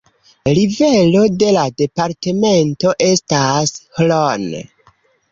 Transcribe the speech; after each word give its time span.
Rivero 0.57 1.19
de 1.43 1.49
la 1.57 1.65
departemento 1.81 2.93
estas 3.09 3.75
Hron. 3.99 4.49